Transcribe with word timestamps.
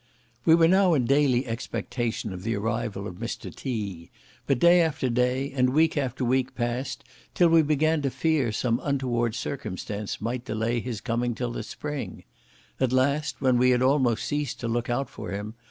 We 0.45 0.55
were 0.55 0.67
now 0.67 0.95
in 0.95 1.05
daily 1.05 1.45
expectation 1.45 2.33
of 2.33 2.41
the 2.41 2.55
arrival 2.55 3.05
of 3.05 3.17
Mr. 3.17 3.53
T.; 3.55 4.09
but 4.47 4.57
day 4.57 4.81
after 4.81 5.11
day, 5.11 5.51
and 5.51 5.69
week 5.75 5.95
after 5.95 6.25
week 6.25 6.55
passed 6.55 7.03
by 7.05 7.11
till 7.35 7.49
we 7.49 7.61
began 7.61 8.01
to 8.01 8.09
fear 8.09 8.51
some 8.51 8.81
untoward 8.83 9.35
circumstance 9.35 10.19
might 10.19 10.43
delay 10.43 10.79
his 10.79 11.01
coming 11.01 11.35
till 11.35 11.51
the 11.51 11.61
Spring; 11.61 12.23
at 12.79 12.91
last, 12.91 13.41
when 13.41 13.59
we 13.59 13.69
had 13.69 13.83
almost 13.83 14.25
ceased 14.25 14.59
to 14.61 14.67
look 14.67 14.89
out 14.89 15.07
for 15.07 15.29
him. 15.29 15.53